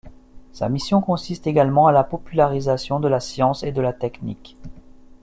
Sa 0.51 0.67
mission 0.67 0.99
consiste 0.99 1.45
également 1.45 1.85
à 1.85 1.91
la 1.91 2.03
popularisation 2.03 2.99
de 2.99 3.07
la 3.07 3.19
science 3.19 3.61
et 3.61 3.71
de 3.71 3.81
la 3.83 3.93
technique. 3.93 4.57